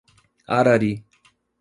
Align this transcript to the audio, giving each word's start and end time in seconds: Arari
Arari 0.57 0.91